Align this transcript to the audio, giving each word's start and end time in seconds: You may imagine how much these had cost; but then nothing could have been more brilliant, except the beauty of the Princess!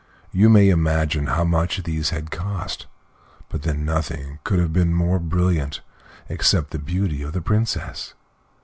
You 0.31 0.49
may 0.49 0.69
imagine 0.69 1.27
how 1.27 1.43
much 1.43 1.83
these 1.83 2.09
had 2.09 2.31
cost; 2.31 2.87
but 3.49 3.61
then 3.61 3.85
nothing 3.85 4.39
could 4.43 4.57
have 4.57 4.73
been 4.73 4.95
more 4.95 5.19
brilliant, 5.19 5.81
except 6.27 6.71
the 6.71 6.79
beauty 6.79 7.21
of 7.21 7.33
the 7.33 7.41
Princess! 7.43 8.15